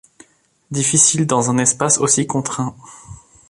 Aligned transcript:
Difficile 0.71 1.27
dans 1.27 1.51
un 1.51 1.59
espace 1.59 1.99
aussi 1.99 2.25
contraint. 2.25 2.75